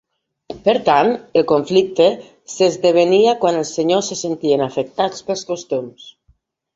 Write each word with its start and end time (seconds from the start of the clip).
Per 0.67 0.73
tant, 0.85 1.09
el 1.41 1.43
conflicte 1.51 2.07
s'esdevenia 2.53 3.35
quan 3.43 3.57
els 3.59 3.73
senyors 3.81 4.09
se 4.13 4.17
sentien 4.23 4.65
afectats 4.69 5.27
pels 5.29 5.45
costums. 5.51 6.09